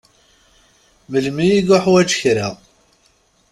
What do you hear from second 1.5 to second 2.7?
i yuḥwaǧ kra.